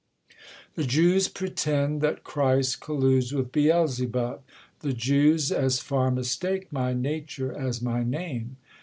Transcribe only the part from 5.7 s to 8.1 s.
far mistake my nature as my